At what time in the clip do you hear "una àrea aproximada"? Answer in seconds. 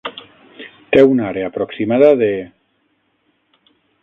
1.09-2.09